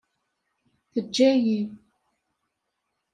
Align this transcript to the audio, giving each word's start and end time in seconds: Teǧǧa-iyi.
Teǧǧa-iyi. 0.93 1.59